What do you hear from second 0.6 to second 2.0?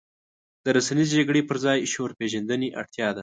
د رسنیزې جګړې پر ځای